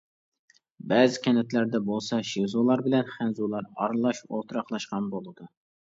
[0.93, 5.51] بەزى كەنتلەردە بولسا شېزۇلار بىلەن خەنزۇلار ئارىلاش ئولتۇراقلاشقان بولىدۇ.